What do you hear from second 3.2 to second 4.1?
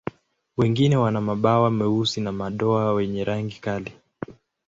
rangi kali.